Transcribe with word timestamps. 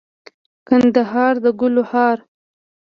کندهار 0.67 1.33
دګلو 1.43 1.83
هار 1.91 2.17